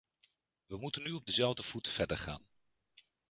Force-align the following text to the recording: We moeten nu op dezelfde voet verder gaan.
We 0.65 0.77
moeten 0.77 1.03
nu 1.03 1.11
op 1.11 1.25
dezelfde 1.25 1.63
voet 1.63 1.87
verder 1.89 2.17
gaan. 2.17 2.45